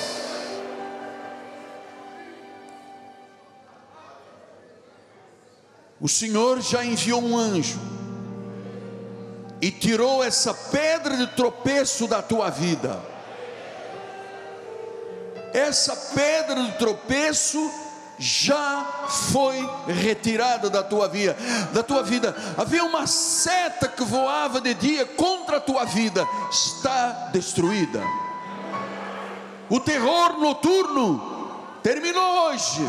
O 6.00 6.08
Senhor 6.08 6.60
já 6.60 6.84
enviou 6.84 7.22
um 7.22 7.36
anjo 7.36 7.80
e 9.60 9.70
tirou 9.70 10.22
essa 10.22 10.52
pedra 10.52 11.16
de 11.16 11.26
tropeço 11.28 12.06
da 12.06 12.20
tua 12.20 12.50
vida. 12.50 13.02
Essa 15.52 15.96
pedra 16.14 16.62
de 16.62 16.72
tropeço 16.78 17.85
já 18.18 19.06
foi 19.30 19.68
retirada 19.86 20.70
da 20.70 20.82
tua 20.82 21.08
vida, 21.08 21.36
da 21.72 21.82
tua 21.82 22.02
vida. 22.02 22.34
Havia 22.56 22.84
uma 22.84 23.06
seta 23.06 23.88
que 23.88 24.02
voava 24.04 24.60
de 24.60 24.74
dia 24.74 25.04
contra 25.04 25.58
a 25.58 25.60
tua 25.60 25.84
vida, 25.84 26.26
está 26.50 27.30
destruída. 27.32 28.02
O 29.68 29.80
terror 29.80 30.38
noturno 30.38 31.36
terminou 31.82 32.48
hoje. 32.48 32.86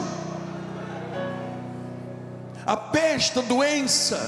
A 2.66 2.76
peste, 2.76 3.40
a 3.40 3.42
doença, 3.42 4.20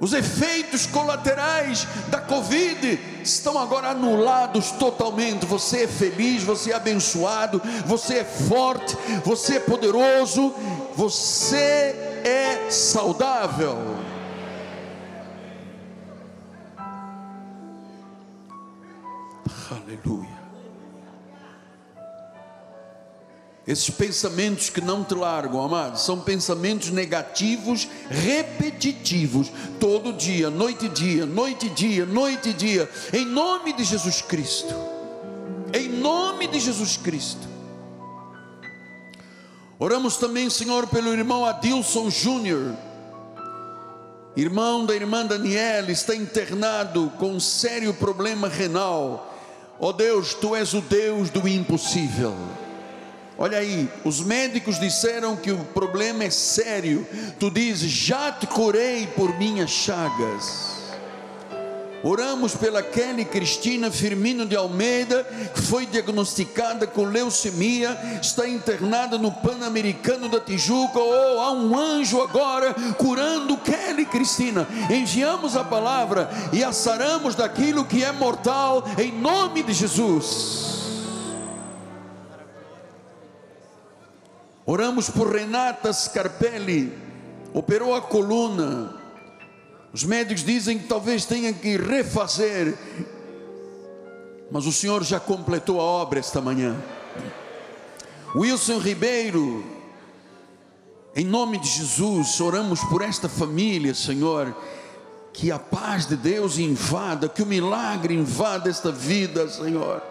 os 0.00 0.12
efeitos 0.12 0.86
colaterais 0.86 1.86
da 2.08 2.20
Covid 2.20 2.98
estão 3.28 3.58
agora 3.58 3.90
anulados 3.90 4.70
totalmente. 4.72 5.46
Você 5.46 5.84
é 5.84 5.86
feliz, 5.86 6.42
você 6.42 6.72
é 6.72 6.74
abençoado, 6.74 7.60
você 7.86 8.18
é 8.18 8.24
forte, 8.24 8.96
você 9.24 9.56
é 9.56 9.60
poderoso, 9.60 10.54
você 10.96 11.94
é 12.24 12.70
saudável. 12.70 13.76
Aleluia. 19.70 20.37
Esses 23.68 23.90
pensamentos 23.90 24.70
que 24.70 24.80
não 24.80 25.04
te 25.04 25.14
largam, 25.14 25.62
amados, 25.62 26.00
são 26.00 26.18
pensamentos 26.18 26.88
negativos, 26.88 27.86
repetitivos, 28.08 29.52
todo 29.78 30.14
dia, 30.14 30.48
noite 30.48 30.86
e 30.86 30.88
dia, 30.88 31.26
noite 31.26 31.66
e 31.66 31.68
dia, 31.68 32.06
noite 32.06 32.48
e 32.48 32.52
dia, 32.54 32.90
em 33.12 33.26
nome 33.26 33.74
de 33.74 33.84
Jesus 33.84 34.22
Cristo. 34.22 34.74
Em 35.74 35.86
nome 35.86 36.46
de 36.46 36.58
Jesus 36.58 36.96
Cristo. 36.96 37.46
Oramos 39.78 40.16
também, 40.16 40.48
Senhor, 40.48 40.86
pelo 40.86 41.12
irmão 41.12 41.44
Adilson 41.44 42.08
Júnior, 42.08 42.74
irmão 44.34 44.86
da 44.86 44.94
irmã 44.94 45.26
Daniela, 45.26 45.90
está 45.90 46.16
internado 46.16 47.12
com 47.18 47.32
um 47.32 47.40
sério 47.40 47.92
problema 47.92 48.48
renal. 48.48 49.30
Ó 49.78 49.90
oh 49.90 49.92
Deus, 49.92 50.32
tu 50.32 50.56
és 50.56 50.72
o 50.72 50.80
Deus 50.80 51.28
do 51.28 51.46
impossível. 51.46 52.34
Olha 53.40 53.58
aí, 53.58 53.88
os 54.04 54.20
médicos 54.20 54.80
disseram 54.80 55.36
que 55.36 55.52
o 55.52 55.58
problema 55.58 56.24
é 56.24 56.30
sério. 56.30 57.06
Tu 57.38 57.48
dizes: 57.52 57.88
Já 57.88 58.32
te 58.32 58.48
curei 58.48 59.06
por 59.06 59.38
minhas 59.38 59.70
chagas. 59.70 60.76
Oramos 62.02 62.54
pela 62.54 62.80
Kelly 62.80 63.24
Cristina 63.24 63.90
Firmino 63.90 64.46
de 64.46 64.56
Almeida, 64.56 65.24
que 65.52 65.60
foi 65.60 65.84
diagnosticada 65.84 66.86
com 66.86 67.04
leucemia, 67.04 67.96
está 68.22 68.48
internada 68.48 69.18
no 69.18 69.32
Pan-Americano 69.32 70.28
da 70.28 70.38
Tijuca. 70.38 70.98
Oh, 70.98 71.40
há 71.40 71.52
um 71.52 71.76
anjo 71.76 72.22
agora 72.22 72.72
curando 72.96 73.56
Kelly 73.58 74.06
Cristina. 74.06 74.66
Enviamos 74.88 75.56
a 75.56 75.64
palavra 75.64 76.30
e 76.52 76.62
a 76.62 76.72
saramos 76.72 77.34
daquilo 77.34 77.84
que 77.84 78.04
é 78.04 78.12
mortal, 78.12 78.84
em 78.96 79.12
nome 79.12 79.64
de 79.64 79.72
Jesus. 79.72 80.77
Oramos 84.70 85.08
por 85.08 85.32
Renata 85.32 85.90
Scarpelli, 85.90 86.92
operou 87.54 87.94
a 87.94 88.02
coluna. 88.02 88.94
Os 89.94 90.04
médicos 90.04 90.44
dizem 90.44 90.78
que 90.78 90.86
talvez 90.86 91.24
tenha 91.24 91.54
que 91.54 91.78
refazer, 91.78 92.76
mas 94.50 94.66
o 94.66 94.72
Senhor 94.72 95.02
já 95.04 95.18
completou 95.18 95.80
a 95.80 95.84
obra 95.84 96.18
esta 96.20 96.42
manhã. 96.42 96.76
Wilson 98.36 98.76
Ribeiro, 98.76 99.64
em 101.16 101.24
nome 101.24 101.56
de 101.56 101.66
Jesus, 101.66 102.38
oramos 102.38 102.80
por 102.84 103.00
esta 103.00 103.26
família, 103.26 103.94
Senhor, 103.94 104.54
que 105.32 105.50
a 105.50 105.58
paz 105.58 106.04
de 106.04 106.14
Deus 106.14 106.58
invada, 106.58 107.26
que 107.26 107.42
o 107.42 107.46
milagre 107.46 108.12
invada 108.12 108.68
esta 108.68 108.92
vida, 108.92 109.48
Senhor. 109.48 110.02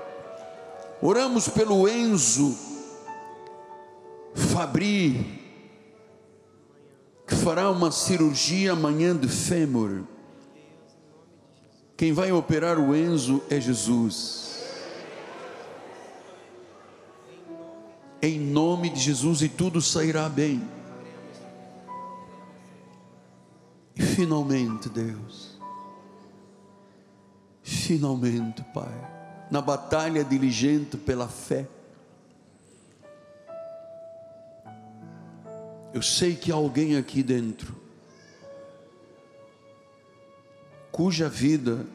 Oramos 0.99 1.47
pelo 1.47 1.87
Enzo, 1.87 2.66
Fabri, 4.37 5.41
que 7.25 7.35
fará 7.35 7.71
uma 7.71 7.91
cirurgia 7.91 8.73
amanhã 8.73 9.15
de 9.15 9.27
fêmur. 9.27 10.03
Quem 11.97 12.13
vai 12.13 12.31
operar 12.31 12.79
o 12.79 12.95
Enzo 12.95 13.41
é 13.49 13.59
Jesus. 13.59 14.63
Em 18.21 18.39
nome 18.39 18.91
de 18.91 18.99
Jesus 18.99 19.41
e 19.41 19.49
tudo 19.49 19.81
sairá 19.81 20.29
bem. 20.29 20.61
E 23.95 24.03
finalmente, 24.03 24.87
Deus, 24.87 25.57
finalmente, 27.63 28.63
Pai, 28.71 29.47
na 29.49 29.61
batalha 29.61 30.23
diligente 30.23 30.95
pela 30.95 31.27
fé, 31.27 31.67
Eu 35.93 36.01
sei 36.01 36.35
que 36.35 36.51
há 36.51 36.55
alguém 36.55 36.97
aqui 36.97 37.23
dentro 37.23 37.87
cuja 40.97 41.29
vida 41.29 41.85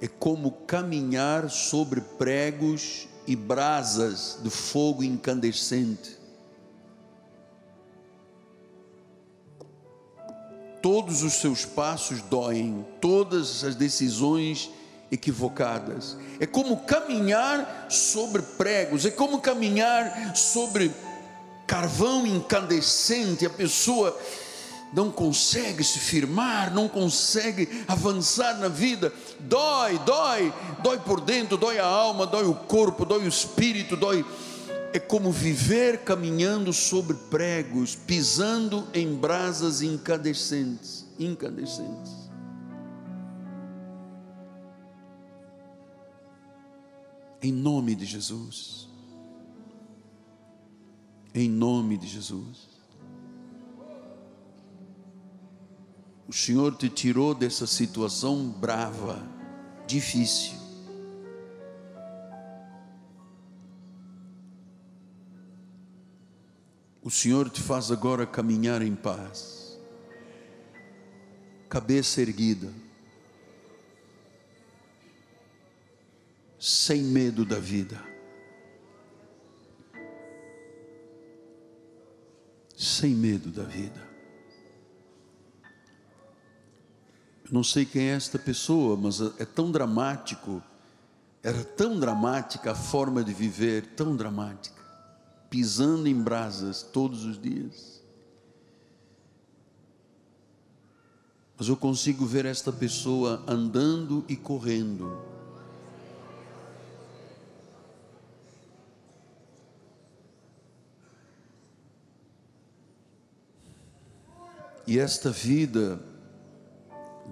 é 0.00 0.08
como 0.08 0.50
caminhar 0.50 1.50
sobre 1.50 2.00
pregos 2.00 3.06
e 3.26 3.36
brasas 3.36 4.38
de 4.42 4.48
fogo 4.48 5.04
incandescente. 5.04 6.16
Todos 10.80 11.22
os 11.22 11.34
seus 11.34 11.66
passos 11.66 12.22
doem, 12.22 12.86
todas 13.02 13.62
as 13.64 13.74
decisões 13.74 14.70
equivocadas. 15.12 16.16
É 16.40 16.46
como 16.46 16.78
caminhar 16.84 17.86
sobre 17.90 18.40
pregos, 18.40 19.04
é 19.04 19.10
como 19.10 19.42
caminhar 19.42 20.34
sobre 20.34 20.90
carvão 21.66 22.26
incandescente, 22.26 23.46
a 23.46 23.50
pessoa 23.50 24.18
não 24.94 25.10
consegue 25.10 25.82
se 25.82 25.98
firmar, 25.98 26.72
não 26.72 26.88
consegue 26.88 27.68
avançar 27.88 28.58
na 28.58 28.68
vida, 28.68 29.12
dói, 29.40 29.98
dói, 29.98 30.54
dói 30.82 30.98
por 30.98 31.20
dentro, 31.20 31.56
dói 31.56 31.78
a 31.78 31.86
alma, 31.86 32.26
dói 32.26 32.46
o 32.46 32.54
corpo, 32.54 33.04
dói 33.04 33.24
o 33.24 33.28
espírito, 33.28 33.96
dói. 33.96 34.24
É 34.92 35.00
como 35.00 35.32
viver 35.32 36.04
caminhando 36.04 36.72
sobre 36.72 37.16
pregos, 37.28 37.96
pisando 37.96 38.86
em 38.94 39.12
brasas 39.16 39.82
incandescentes, 39.82 41.04
incandescentes. 41.18 42.12
Em 47.42 47.52
nome 47.52 47.96
de 47.96 48.06
Jesus 48.06 48.93
em 51.34 51.50
nome 51.50 51.98
de 51.98 52.06
Jesus. 52.06 52.68
O 56.28 56.32
Senhor 56.32 56.76
te 56.76 56.88
tirou 56.88 57.34
dessa 57.34 57.66
situação 57.66 58.48
brava, 58.48 59.20
difícil. 59.86 60.54
O 67.02 67.10
Senhor 67.10 67.50
te 67.50 67.60
faz 67.60 67.90
agora 67.90 68.26
caminhar 68.26 68.80
em 68.80 68.94
paz, 68.94 69.78
cabeça 71.68 72.22
erguida, 72.22 72.72
sem 76.58 77.02
medo 77.02 77.44
da 77.44 77.58
vida. 77.58 78.13
Sem 82.84 83.14
medo 83.14 83.50
da 83.50 83.64
vida. 83.64 84.00
Eu 87.44 87.52
não 87.52 87.64
sei 87.64 87.84
quem 87.84 88.10
é 88.10 88.14
esta 88.14 88.38
pessoa, 88.38 88.96
mas 88.96 89.20
é 89.38 89.44
tão 89.44 89.70
dramático, 89.70 90.62
era 91.42 91.62
tão 91.64 91.98
dramática 91.98 92.72
a 92.72 92.74
forma 92.74 93.22
de 93.22 93.34
viver, 93.34 93.94
tão 93.94 94.16
dramática, 94.16 94.82
pisando 95.50 96.08
em 96.08 96.14
brasas 96.14 96.82
todos 96.82 97.24
os 97.24 97.40
dias. 97.40 98.02
Mas 101.56 101.68
eu 101.68 101.76
consigo 101.76 102.24
ver 102.24 102.46
esta 102.46 102.72
pessoa 102.72 103.44
andando 103.46 104.24
e 104.28 104.36
correndo 104.36 105.33
E 114.86 114.98
esta 114.98 115.30
vida 115.30 116.00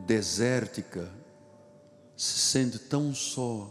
desértica 0.07 1.09
se 2.17 2.39
sente 2.39 2.79
tão 2.79 3.15
só. 3.15 3.71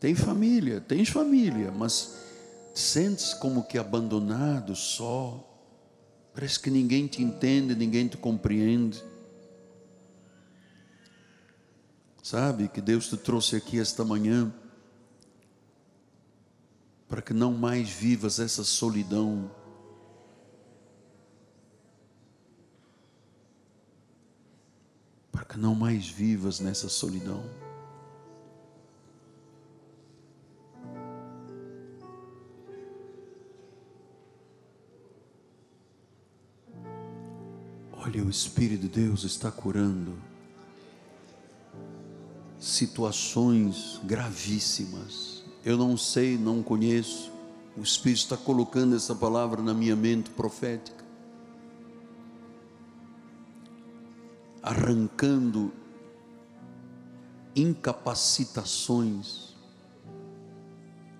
Tem 0.00 0.14
família, 0.14 0.80
tens 0.80 1.08
família, 1.10 1.70
mas 1.70 2.16
sentes 2.74 3.34
como 3.34 3.64
que 3.64 3.78
abandonado, 3.78 4.74
só. 4.74 5.48
Parece 6.34 6.58
que 6.58 6.70
ninguém 6.70 7.06
te 7.06 7.22
entende, 7.22 7.74
ninguém 7.74 8.08
te 8.08 8.16
compreende. 8.16 9.02
Sabe 12.22 12.68
que 12.68 12.80
Deus 12.80 13.08
te 13.08 13.16
trouxe 13.16 13.56
aqui 13.56 13.78
esta 13.78 14.04
manhã 14.04 14.52
para 17.12 17.20
que 17.20 17.34
não 17.34 17.52
mais 17.52 17.90
vivas 17.90 18.38
essa 18.38 18.64
solidão. 18.64 19.50
Para 25.30 25.44
que 25.44 25.58
não 25.58 25.74
mais 25.74 26.08
vivas 26.08 26.58
nessa 26.58 26.88
solidão. 26.88 27.44
Olha, 37.92 38.24
o 38.24 38.30
Espírito 38.30 38.88
de 38.88 38.88
Deus 38.88 39.24
está 39.24 39.52
curando 39.52 40.18
situações 42.58 44.00
gravíssimas 44.02 45.41
eu 45.64 45.76
não 45.76 45.96
sei, 45.96 46.36
não 46.36 46.62
conheço. 46.62 47.30
O 47.76 47.82
Espírito 47.82 48.22
está 48.22 48.36
colocando 48.36 48.96
essa 48.96 49.14
palavra 49.14 49.62
na 49.62 49.72
minha 49.72 49.96
mente 49.96 50.30
profética. 50.30 51.02
Arrancando 54.62 55.72
incapacitações, 57.54 59.54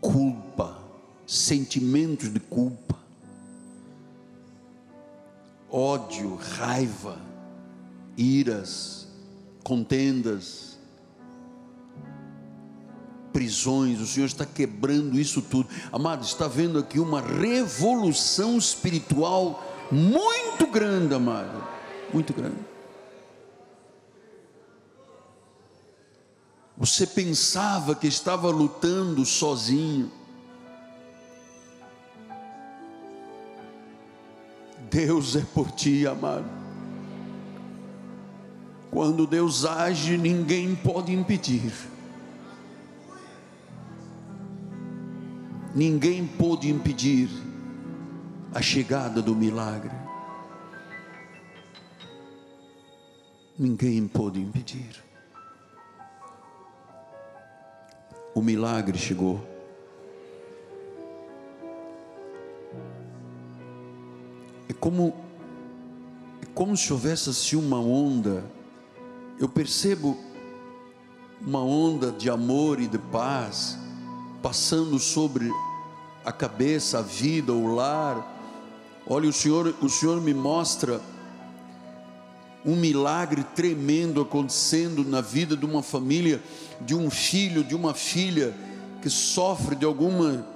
culpa, 0.01 0.79
sentimentos 1.27 2.33
de 2.33 2.41
culpa, 2.41 2.99
ódio, 5.71 6.37
raiva, 6.37 7.19
iras, 8.17 9.07
contendas, 9.65 10.72
prisões, 13.33 14.01
o 14.01 14.07
Senhor 14.07 14.27
está 14.27 14.45
quebrando 14.45 15.19
isso 15.19 15.41
tudo. 15.43 15.69
Amado, 15.91 16.25
está 16.25 16.47
vendo 16.47 16.79
aqui 16.79 17.01
uma 17.01 17.21
revolução 17.21 18.57
espiritual 18.57 19.63
muito 19.91 20.67
grande, 20.67 21.15
amado, 21.15 21.63
muito 22.13 22.33
grande. 22.33 22.57
Você 26.77 27.07
pensava 27.07 27.95
que 27.95 28.07
estava 28.07 28.51
lutando 28.51 29.25
sozinho. 29.25 30.11
Deus 34.91 35.37
é 35.37 35.43
por 35.55 35.71
ti, 35.71 36.07
amado. 36.07 36.45
Quando 38.91 39.27
Deus 39.27 39.65
age, 39.65 40.19
ninguém 40.19 40.75
pode 40.75 41.13
impedir. 41.13 41.73
Ninguém 45.75 46.27
pôde 46.27 46.69
impedir 46.69 47.31
a 48.55 48.61
chegada 48.61 49.23
do 49.23 49.35
milagre. 49.35 49.95
Ninguém 53.59 54.07
pôde 54.07 54.39
impedir. 54.39 55.03
O 58.35 58.43
milagre 58.43 58.99
chegou. 58.99 59.41
É 64.69 64.75
como 64.75 65.15
é 66.43 66.47
como 66.55 66.77
se 66.77 66.93
houvesse 66.93 67.31
assim 67.31 67.57
uma 67.57 67.81
onda. 67.81 68.45
Eu 69.41 69.49
percebo 69.49 70.19
uma 71.41 71.63
onda 71.65 72.13
de 72.13 72.29
amor 72.29 72.79
e 72.79 72.87
de 72.87 72.99
paz 72.99 73.82
passando 74.43 74.99
sobre 74.99 75.51
a 76.25 76.33
cabeça, 76.33 76.99
a 76.99 77.03
vida, 77.03 77.53
o 77.53 77.75
lar. 77.75 78.29
Olha, 79.07 79.29
o 79.29 79.33
Senhor, 79.33 79.75
o 79.81 79.89
Senhor 79.89 80.21
me 80.21 80.35
mostra 80.35 81.01
um 82.65 82.77
milagre 82.77 83.45
tremendo 83.55 84.21
acontecendo 84.21 85.05
na 85.05 85.21
vida 85.21 85.57
de 85.57 85.65
uma 85.65 85.83
família, 85.83 86.43
de 86.81 86.95
um 86.95 87.11
filho, 87.11 87.65
de 87.65 87.75
uma 87.75 87.95
filha 87.95 88.55
que 89.01 89.11
sofre 89.11 89.75
de 89.75 89.85
alguma 89.85 90.47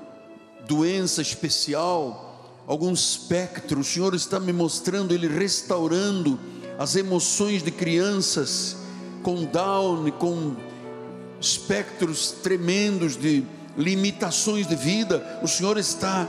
doença 0.66 1.22
especial, 1.22 2.62
algum 2.66 2.92
espectro. 2.92 3.80
O 3.80 3.84
Senhor 3.84 4.14
está 4.14 4.38
me 4.38 4.52
mostrando 4.52 5.12
ele 5.12 5.26
restaurando 5.26 6.38
as 6.78 6.94
emoções 6.94 7.62
de 7.62 7.70
crianças 7.70 8.76
com 9.22 9.44
Down, 9.44 10.10
com 10.12 10.54
espectros 11.40 12.30
tremendos 12.30 13.16
de 13.16 13.44
limitações 13.76 14.66
de 14.66 14.74
vida, 14.74 15.40
o 15.42 15.48
Senhor 15.48 15.78
está 15.78 16.26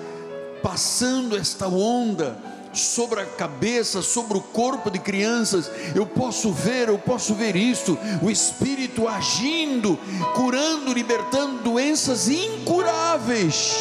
passando 0.62 1.38
esta 1.38 1.68
onda 1.68 2.38
sobre 2.74 3.22
a 3.22 3.26
cabeça, 3.26 4.02
sobre 4.02 4.38
o 4.38 4.42
corpo 4.42 4.90
de 4.90 5.00
crianças. 5.00 5.70
Eu 5.96 6.06
posso 6.06 6.52
ver, 6.52 6.90
eu 6.90 7.00
posso 7.00 7.34
ver 7.34 7.56
isto, 7.56 7.98
o 8.22 8.30
Espírito 8.30 9.08
agindo, 9.08 9.98
curando, 10.36 10.94
libertando 10.94 11.64
doenças 11.64 12.28
incuráveis. 12.28 13.76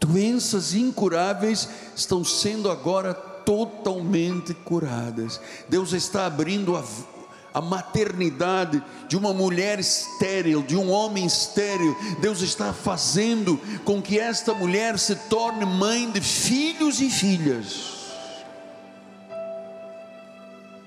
Doenças 0.00 0.74
incuráveis 0.74 1.68
estão 1.94 2.24
sendo 2.24 2.70
agora 2.70 3.12
totalmente 3.12 4.54
curadas. 4.54 5.40
Deus 5.68 5.92
está 5.92 6.26
abrindo 6.26 6.76
a 6.76 6.82
a 7.58 7.60
maternidade 7.60 8.80
de 9.08 9.16
uma 9.16 9.32
mulher 9.32 9.80
estéril, 9.80 10.62
de 10.62 10.76
um 10.76 10.92
homem 10.92 11.26
estéril. 11.26 11.96
Deus 12.20 12.40
está 12.40 12.72
fazendo 12.72 13.58
com 13.84 14.00
que 14.00 14.16
esta 14.16 14.54
mulher 14.54 14.96
se 14.96 15.16
torne 15.28 15.64
mãe 15.64 16.08
de 16.08 16.20
filhos 16.20 17.00
e 17.00 17.10
filhas. 17.10 17.96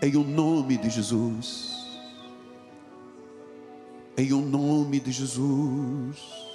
Em 0.02 0.16
o 0.16 0.24
nome 0.24 0.78
de 0.78 0.90
Jesus. 0.90 1.72
Em 4.16 4.32
o 4.32 4.42
nome 4.42 5.02
de 5.02 5.12
Jesus. 5.12 6.51